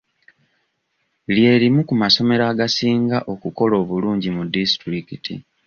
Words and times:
Lye 1.33 1.51
limu 1.61 1.81
ku 1.89 1.93
masomero 2.01 2.43
agasinga 2.51 3.17
okukola 3.33 3.73
obulungi 3.83 4.29
mu 4.35 4.43
disitulikiti. 4.53 5.33